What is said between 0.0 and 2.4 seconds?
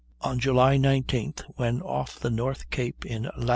On July 19th, when off the